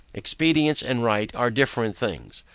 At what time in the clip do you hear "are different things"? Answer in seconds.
1.35-2.43